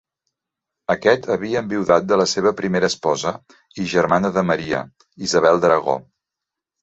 Aquest 0.93 1.27
havia 1.35 1.61
enviudat 1.65 2.07
de 2.11 2.17
la 2.21 2.25
seva 2.31 2.53
primera 2.61 2.89
esposa, 2.93 3.33
i 3.83 3.87
germana 3.93 4.33
de 4.39 4.45
Maria, 4.53 4.81
Isabel 5.27 5.61
d'Aragó. 5.67 5.99